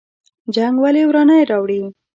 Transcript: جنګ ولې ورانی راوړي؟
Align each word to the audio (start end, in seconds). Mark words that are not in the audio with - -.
جنګ 0.55 0.75
ولې 0.83 1.03
ورانی 1.09 1.41
راوړي؟ 1.49 1.81